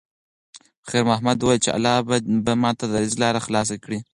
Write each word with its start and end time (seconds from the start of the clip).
خیر 0.89 1.03
محمد 1.09 1.37
وویل 1.39 1.61
چې 1.65 1.69
الله 1.77 1.95
به 2.45 2.53
ماته 2.63 2.85
د 2.89 2.93
رزق 3.03 3.17
لاره 3.23 3.39
خلاصه 3.45 3.75
کړي. 3.83 3.99